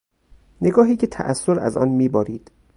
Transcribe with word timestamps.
نگاهی 0.61 0.97
که 0.97 1.07
تاثر 1.07 1.59
از 1.59 1.77
آن 1.77 1.89
میبارید 1.89 2.51